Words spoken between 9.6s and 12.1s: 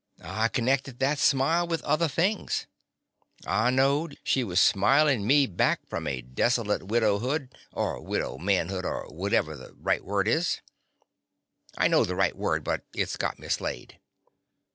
right word is. I know